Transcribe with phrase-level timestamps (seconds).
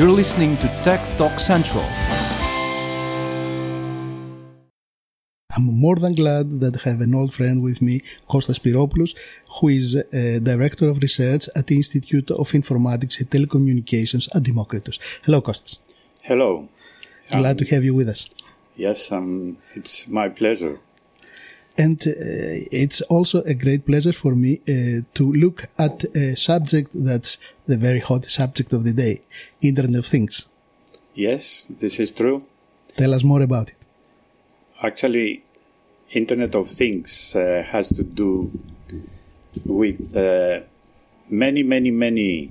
[0.00, 1.84] You're listening to Tech Talk Central.
[5.54, 9.14] I'm more than glad that I have an old friend with me, Kostas Spiropoulos,
[9.56, 14.98] who is uh, Director of Research at the Institute of Informatics and Telecommunications at Demokritos.
[15.22, 15.80] Hello, Kostas.
[16.22, 16.70] Hello.
[17.30, 18.30] Glad to have you with us.
[18.76, 20.80] Yes, um, it's my pleasure.
[21.78, 22.12] And uh,
[22.70, 27.76] it's also a great pleasure for me uh, to look at a subject that's the
[27.76, 29.22] very hot subject of the day
[29.62, 30.44] Internet of Things.
[31.14, 32.42] Yes, this is true.
[32.96, 33.76] Tell us more about it.
[34.82, 35.42] Actually,
[36.12, 38.50] Internet of Things uh, has to do
[39.64, 40.60] with uh,
[41.28, 42.50] many, many, many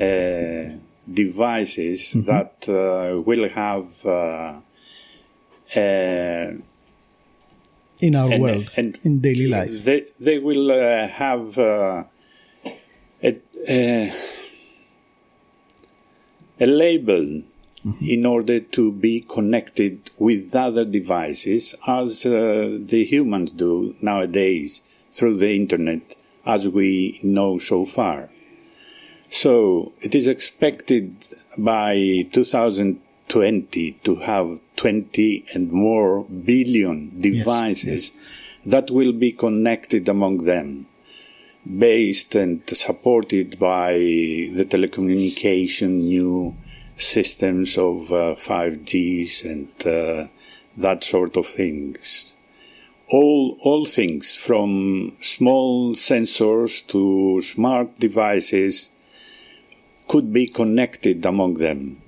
[0.00, 0.72] uh,
[1.12, 2.24] devices Mhm.
[2.26, 4.54] that uh, will have uh,
[5.76, 6.52] uh,
[8.02, 9.84] In our and- world, and in daily life.
[9.84, 12.04] They they will uh, have uh,
[13.22, 14.12] a,
[16.60, 17.42] a label
[18.00, 25.36] in order to be connected with other devices, as uh, the humans do nowadays through
[25.38, 26.14] the internet,
[26.46, 28.28] as we know so far.
[29.30, 31.26] So it is expected
[31.58, 33.00] by 2020
[34.04, 38.12] to have 20 and more billion devices
[38.66, 40.86] that will be connected among them,
[41.64, 46.56] based and supported by the telecommunication new
[46.96, 50.26] systems of uh, 5Gs and uh,
[50.76, 52.34] that sort of things.
[53.08, 58.90] All, all things from small sensors to smart devices
[60.08, 62.02] could be connected among them.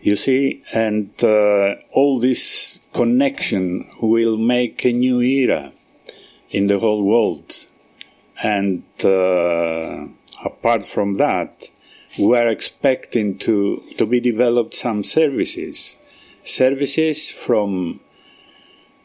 [0.00, 5.72] You see, and uh, all this connection will make a new era
[6.50, 7.66] in the whole world.
[8.42, 10.06] And uh,
[10.44, 11.70] apart from that,
[12.16, 15.96] we're expecting to, to be developed some services.
[16.44, 18.00] Services from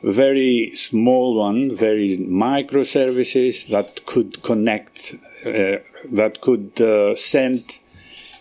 [0.04, 5.16] very small one, very microservices that could connect,
[5.46, 5.78] uh,
[6.12, 7.80] that could uh, send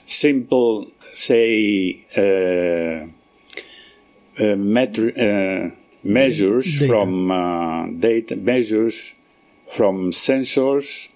[0.07, 3.07] simple, say, uh,
[4.43, 4.57] uh,
[5.19, 5.71] uh,
[6.05, 6.89] measures Data.
[6.89, 9.15] from uh, data measures
[9.69, 11.09] from sensors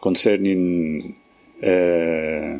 [0.00, 1.14] concerning
[1.62, 2.58] uh,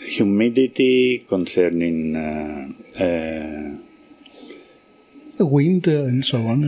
[0.00, 3.72] humidity, concerning uh, uh,
[5.38, 6.64] Wind uh, and so on.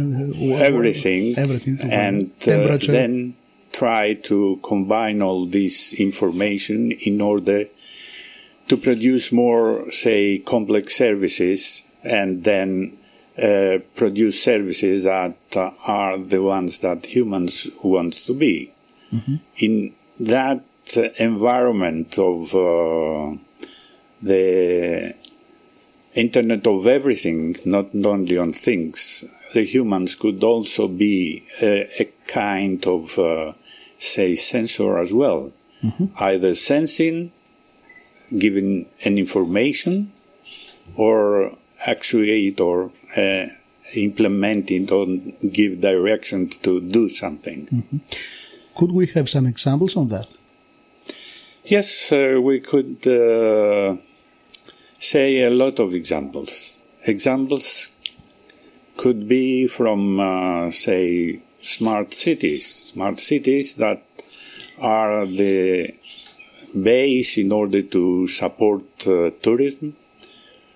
[0.60, 1.78] everything, Everything.
[1.80, 2.92] and temperature.
[2.92, 3.34] then
[3.72, 7.66] try to combine all this information in order
[8.68, 12.98] to produce more, say, complex services, and then
[13.42, 18.70] uh, produce services that uh, are the ones that humans want to be.
[19.56, 20.64] In that
[21.18, 23.36] environment of uh,
[24.22, 25.14] the
[26.14, 32.86] Internet of everything, not only on things, the humans could also be a, a kind
[32.86, 33.52] of, uh,
[33.98, 35.52] say, sensor as well.
[36.18, 37.30] Either sensing,
[38.36, 40.10] giving an information,
[40.96, 41.54] or
[41.86, 43.46] actuate or uh,
[43.94, 45.06] implement it or
[45.50, 48.00] give direction to do something.
[48.74, 50.26] Could we have some examples on that?
[51.64, 53.96] Yes, uh, we could uh,
[54.98, 56.82] say a lot of examples.
[57.04, 57.90] Examples
[58.98, 62.66] could be from, uh, say, smart cities.
[62.92, 64.02] Smart cities that
[64.78, 65.94] are the
[66.90, 69.96] base in order to support uh, tourism,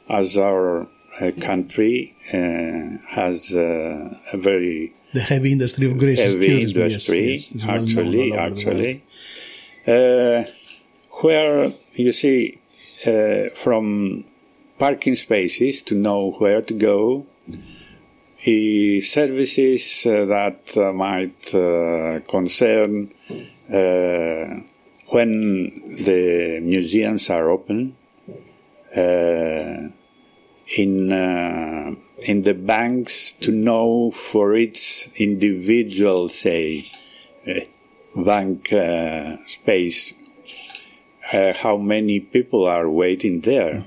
[0.09, 0.89] as our
[1.21, 7.47] uh, country uh, has uh, a very The heavy industry of Greece heavy tourism, industry,
[7.51, 8.81] yes, well known actually, all over the world.
[8.81, 8.95] actually,
[9.87, 10.45] uh,
[11.23, 12.39] where you see
[13.07, 14.25] uh, from
[14.79, 17.27] parking spaces to know where to go,
[18.47, 23.11] uh, services uh, that uh, might uh, concern
[23.69, 24.61] uh,
[25.09, 27.97] when the museums are open.
[28.95, 29.89] Uh,
[30.77, 31.95] in uh,
[32.27, 36.85] in the banks to know for each individual, say,
[38.15, 40.15] bank uh, space,
[41.33, 43.83] uh, how many people are waiting there.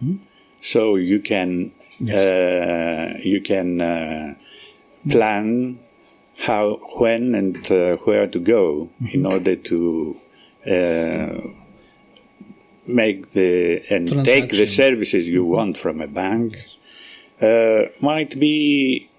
[0.62, 4.36] So you can uh, you can uh,
[5.10, 5.80] plan
[6.38, 10.16] how, when, and uh, where to go in order to.
[10.66, 11.42] Uh,
[12.88, 16.58] make the and take the services you want from a bank
[17.42, 19.10] uh, might be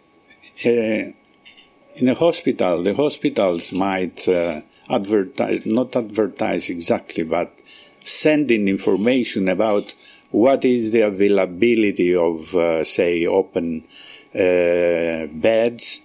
[0.64, 2.82] uh, in a hospital.
[2.82, 7.60] The hospitals might uh, advertise, not advertise exactly, but
[8.00, 9.94] sending information about
[10.30, 13.86] what is the availability of, uh, say, open
[14.34, 16.02] uh, beds,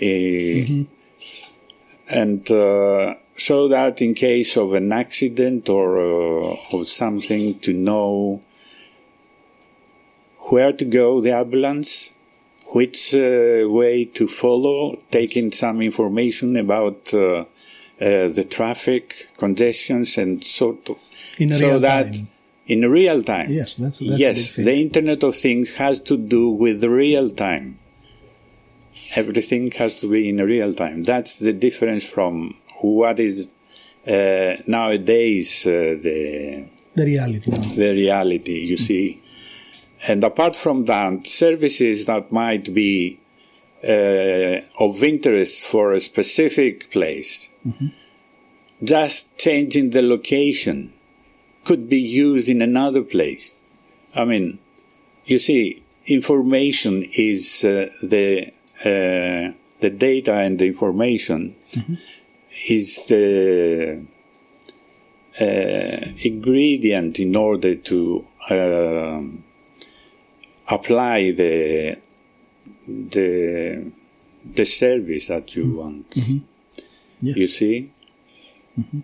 [0.00, 0.82] mm-hmm.
[2.08, 8.42] and uh, so that in case of an accident or uh, of something, to know
[10.50, 12.10] where to go, the ambulance,
[12.68, 17.44] which uh, way to follow, taking some information about uh,
[17.98, 20.96] the traffic congestions and so, to,
[21.56, 22.12] so that.
[22.12, 22.28] Time
[22.70, 23.50] in real time.
[23.50, 24.54] Yes, that's, that's yes.
[24.54, 27.80] The Internet of Things has to do with real time.
[29.16, 31.02] Everything has to be in real time.
[31.02, 33.52] That's the difference from what is
[34.06, 37.50] uh, nowadays uh, the the reality.
[37.50, 38.84] The reality, you mm-hmm.
[38.84, 39.22] see.
[40.06, 43.18] And apart from that, services that might be
[43.82, 47.88] uh, of interest for a specific place, mm-hmm.
[48.82, 50.94] just changing the location
[51.70, 53.56] could be used in another place.
[54.16, 54.58] I mean,
[55.24, 61.94] you see, information is uh, the uh, the data and the information mm-hmm.
[62.68, 64.04] is the
[65.40, 69.20] uh, ingredient in order to uh,
[70.76, 71.96] apply the
[73.12, 73.92] the
[74.58, 75.78] the service that you mm-hmm.
[75.78, 76.10] want.
[76.10, 76.38] Mm-hmm.
[77.20, 77.36] Yes.
[77.36, 77.92] You see,
[78.76, 79.00] mm-hmm.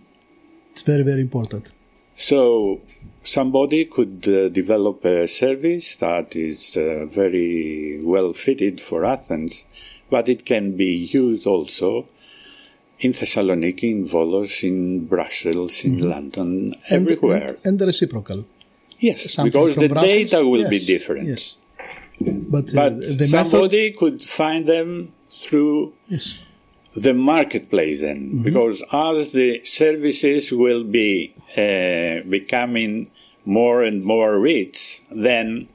[0.72, 1.75] it's very very important.
[2.16, 2.80] So
[3.22, 9.64] somebody could uh, develop a service that is uh, very well fitted for Athens,
[10.10, 12.06] but it can be used also
[13.00, 16.08] in Thessaloniki, in Volos, in Brussels, in mm-hmm.
[16.08, 17.48] London, everywhere.
[17.48, 18.46] And, and, the reciprocal.
[18.98, 21.28] Yes, Something because the Brussels, data will yes, be different.
[21.28, 21.56] Yes.
[22.18, 23.98] But, uh, but somebody method...
[23.98, 26.40] could find them through yes
[26.96, 28.42] the marketplace then, mm-hmm.
[28.42, 33.10] because as the services will be uh, becoming
[33.44, 35.68] more and more rich, then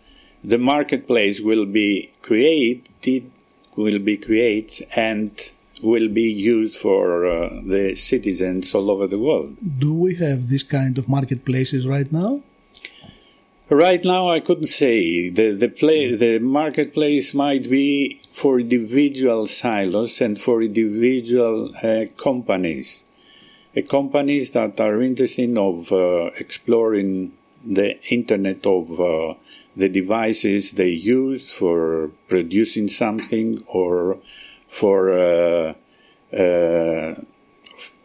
[0.43, 3.31] the marketplace will be created,
[3.77, 5.51] will be created, and
[5.81, 9.55] will be used for uh, the citizens all over the world.
[9.79, 12.41] Do we have this kind of marketplaces right now?
[13.69, 15.29] Right now, I couldn't say.
[15.29, 23.05] The the play, the marketplace might be for individual silos and for individual uh, companies,
[23.75, 27.33] uh, companies that are interested of uh, exploring
[27.63, 29.33] the internet of uh,
[29.75, 34.17] the devices they use for producing something or
[34.67, 35.73] for uh,
[36.33, 37.15] uh,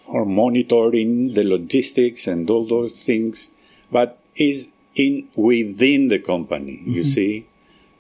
[0.05, 3.51] for monitoring the logistics and all those things,
[3.91, 6.79] but is in within the company.
[6.79, 6.91] Mm-hmm.
[6.91, 7.47] You see,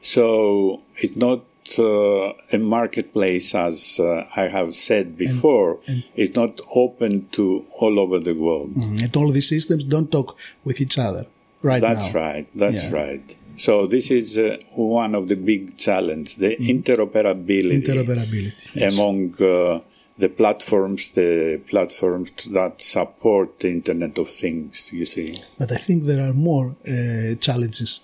[0.02, 1.40] so it's not
[1.79, 7.99] a marketplace, as uh, I have said before, and, and is not open to all
[7.99, 8.75] over the world.
[8.75, 11.27] Mm, and all these systems don't talk with each other
[11.63, 12.21] right That's now.
[12.21, 12.47] right.
[12.55, 12.93] That's yeah.
[12.93, 13.37] right.
[13.57, 16.69] So this is uh, one of the big challenges: the mm.
[16.75, 18.95] interoperability, interoperability yes.
[18.95, 19.81] among uh,
[20.19, 25.37] the platforms, the platforms that support the Internet of Things, you see.
[25.59, 28.01] But I think there are more uh, challenges.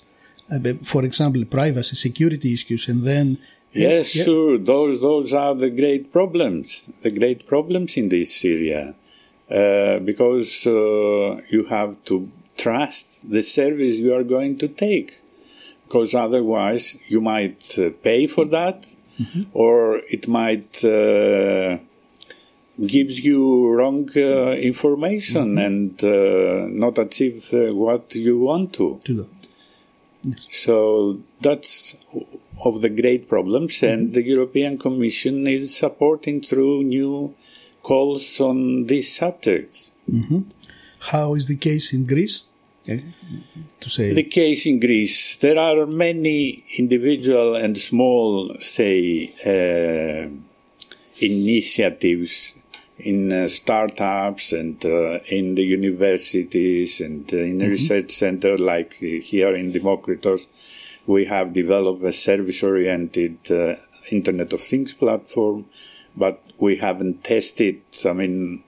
[0.51, 3.39] Uh, for example, privacy, security issues, and then.
[3.73, 4.25] Yes, yeah.
[4.25, 4.59] sure.
[4.59, 6.89] Those those are the great problems.
[7.03, 8.95] The great problems in this area,
[9.51, 15.23] uh, because uh, you have to trust the service you are going to take,
[15.85, 19.43] because otherwise you might uh, pay for that, mm-hmm.
[19.55, 21.79] or it might uh,
[22.87, 25.67] gives you wrong uh, information mm-hmm.
[25.67, 29.01] and uh, not achieve uh, what you want to.
[29.05, 29.29] to.
[30.49, 31.97] So that's
[32.65, 33.87] of the great problems, mm-hmm.
[33.87, 37.35] and the European Commission is supporting through new
[37.83, 39.93] calls on these subjects.
[40.11, 40.41] Mm-hmm.
[41.11, 42.45] How is the case in Greece?
[42.87, 50.29] To say the case in Greece, there are many individual and small, say, uh,
[51.21, 52.55] initiatives
[53.03, 57.73] in uh, startups and uh, in the universities and uh, in the mm-hmm.
[57.73, 60.47] research center like uh, here in Demokritos
[61.07, 63.75] we have developed a service-oriented uh,
[64.13, 65.67] Internet of Things platform,
[66.17, 67.81] but we haven't tested.
[68.05, 68.63] I mean,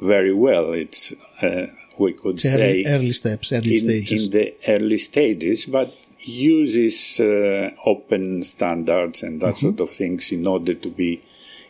[0.00, 0.72] very well.
[0.72, 1.12] It's
[1.42, 1.66] uh,
[1.98, 4.26] we could it's say early, early, steps, early in, stages.
[4.26, 5.88] in the early stages, but
[6.20, 7.20] uses
[7.84, 9.66] open standards and that mm-hmm.
[9.66, 11.20] sort of things in order to be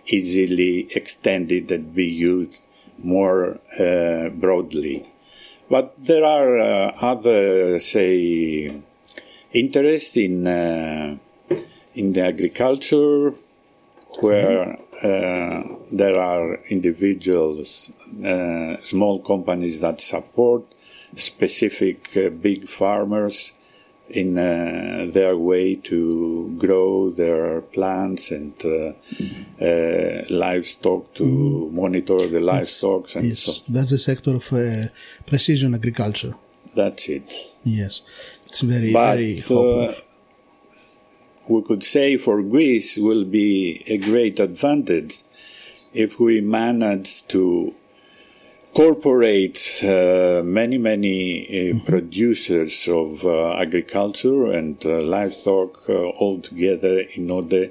[0.07, 2.67] easily extended and be used
[2.99, 5.09] more uh, broadly.
[5.71, 8.83] But there are uh, other, say,
[9.53, 11.17] interests in uh,
[11.95, 13.35] in the agriculture,
[14.21, 17.91] where uh, there are individuals,
[18.25, 20.65] uh, small companies that support
[21.17, 23.53] specific uh, big farmers
[24.13, 28.93] in uh, their way to grow their plants and uh,
[29.65, 34.89] uh, livestock to monitor the livestock and Yes, so that's the sector of uh,
[35.27, 36.35] precision agriculture.
[36.75, 37.25] that's it.
[37.65, 38.03] Yes,
[38.47, 39.95] it's very But very uh,
[41.49, 45.23] we could say for Greece will be a great advantage
[45.93, 47.75] if we manage to
[48.75, 57.05] incorporate uh, many, many uh, producers of uh, agriculture and uh, livestock uh, all together
[57.15, 57.67] in order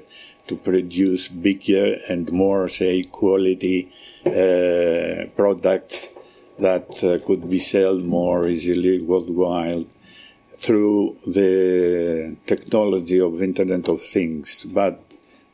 [0.46, 3.90] to produce bigger and more, say, quality
[4.24, 6.08] uh, products
[6.60, 9.86] that uh, could be sold more easily worldwide
[10.56, 15.02] through the technology of Internet of Things, but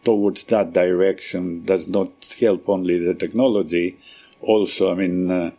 [0.05, 3.97] towards that direction does not help only the technology.
[4.41, 5.51] Also, I mean, uh,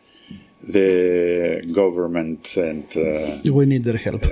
[0.61, 4.23] the government and uh, we need their help.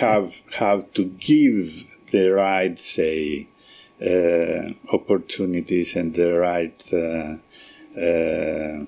[0.00, 3.46] have have to give the right, say,
[4.00, 7.36] uh, opportunities and the right, uh,
[8.00, 8.84] uh,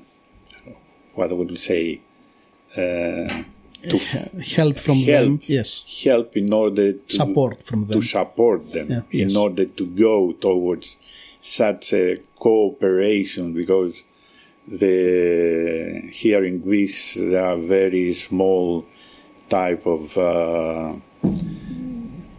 [1.14, 2.00] what would we say,
[2.76, 3.42] uh,
[3.82, 3.98] to
[4.56, 5.40] help from help, them.
[5.46, 8.00] Yes, help in order to support from them.
[8.00, 9.36] to support them Yeah, in yes.
[9.36, 10.96] order to go towards
[11.40, 14.02] such a cooperation because
[14.70, 18.86] the here in Greece there are very small
[19.48, 20.94] type of uh,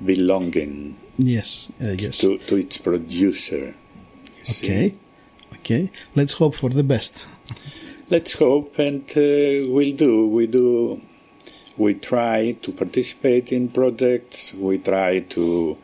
[0.04, 2.18] belonging yes, uh, yes.
[2.20, 3.76] to, to its producer.
[4.40, 4.66] you see.
[4.66, 4.96] Okay,
[5.56, 5.92] okay.
[6.16, 7.28] Let's hope for the best.
[8.10, 10.28] Let's hope, and uh, we'll do.
[10.28, 11.02] We do.
[11.78, 14.54] We try to participate in projects.
[14.54, 15.78] We try to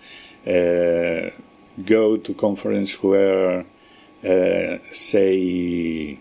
[0.46, 1.30] uh,
[1.86, 3.66] go to conference where,
[4.26, 6.20] uh, say,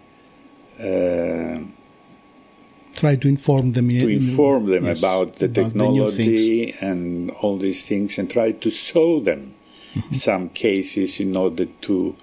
[2.94, 3.88] Try to inform them.
[3.90, 9.20] to inform them yes, about the technology and all these things and try to show
[9.20, 9.54] them
[9.96, 10.14] Mm-hmm.
[10.14, 12.14] some cases in order to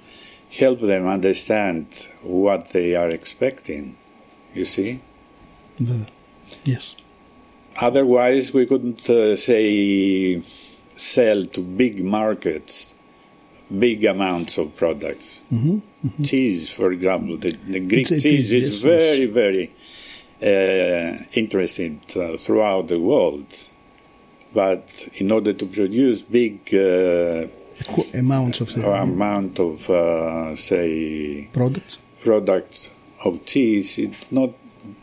[0.59, 1.87] help them understand
[2.21, 3.97] what they are expecting.
[4.53, 4.99] You see?
[5.79, 6.05] The-
[6.63, 6.95] yes.
[7.77, 10.39] Otherwise, we couldn't uh, say
[10.95, 12.93] sell to big markets
[13.69, 15.41] big amounts of products.
[16.23, 18.19] Cheese, for example, the, the Greek Mm-hmm.
[18.19, 19.71] Cheese is, yes, very, very
[20.41, 23.69] uh, interesting uh, throughout the world.
[24.53, 27.47] But in order to produce big uh,
[27.87, 28.05] Qu-
[28.61, 31.97] of the amount of, uh, say, products.
[32.21, 32.91] product
[33.25, 34.51] of cheese, it's not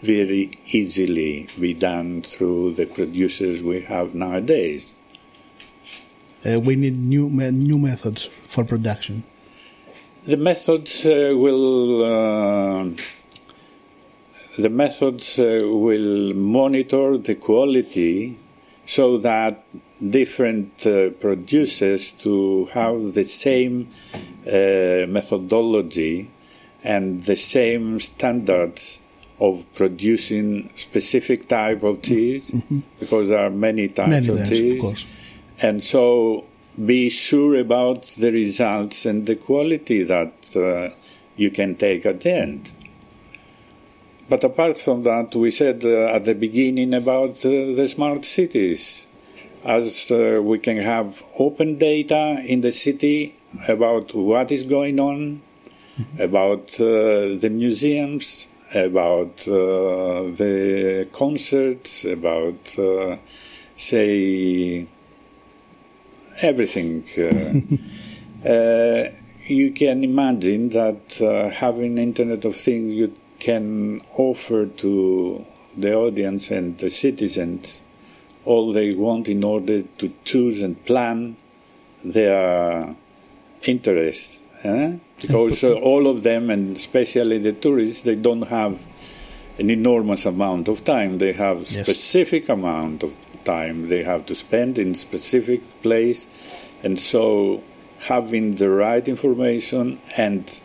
[0.02, 4.95] very easily be done through the producers we have nowadays.
[6.45, 9.25] Uh, we need new new methods for production.
[10.25, 12.91] The methods uh, will uh,
[14.59, 18.39] the methods uh, will monitor the quality
[18.87, 19.65] so that
[20.09, 23.89] different uh, producers to have the same
[24.47, 26.31] uh, methodology
[26.83, 28.99] and the same standards
[29.39, 32.51] of producing specific type of cheese
[32.99, 35.07] because there are many types Many of course.
[35.61, 36.47] And so
[36.85, 40.95] be sure about the results and the quality that uh,
[41.37, 42.73] you can take at the end.
[44.29, 49.07] But apart from that, we said uh, at the beginning about uh, the smart cities.
[49.64, 53.37] As uh, we can have open data in the city
[53.69, 55.43] about what is going on,
[56.19, 63.17] about uh, the museums, about uh, the concerts, about, uh,
[63.76, 64.87] say,
[66.43, 67.05] everything.
[67.19, 69.11] Uh, uh,
[69.47, 75.45] you can imagine that uh, having Internet of Things, you can offer to
[75.77, 77.81] the audience and the citizens
[78.45, 81.37] all they want in order to choose and plan
[82.05, 82.95] their
[83.63, 84.41] interests.
[84.65, 84.97] eh?
[85.21, 88.81] Because uh, all of them, and especially the tourists, they don't have
[89.59, 91.19] an enormous amount of time.
[91.19, 91.85] They have Yes.
[91.85, 93.13] specific amount of
[93.45, 96.27] time they have to spend in specific place,
[96.83, 97.63] and so
[98.01, 100.61] having the right information and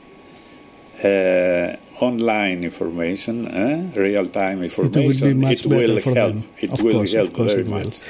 [1.03, 3.91] uh, online information, eh?
[3.99, 6.35] real-time information, much it will better for help.
[6.59, 7.73] It will course, help very it will.
[7.73, 8.01] much.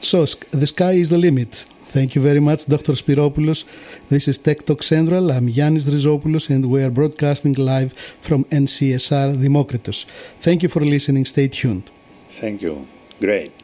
[0.00, 1.66] So the sky is the limit.
[1.86, 2.94] Thank you very much, Dr.
[2.94, 3.64] Spiropoulos.
[4.08, 5.30] This is Tech Talk Central.
[5.30, 10.04] I'm Yannis Rizopoulos, and we are broadcasting live from NCSR Demokritos.
[10.40, 11.24] Thank you for listening.
[11.24, 11.90] Stay tuned.
[12.30, 12.86] Thank you.
[13.20, 13.63] Great.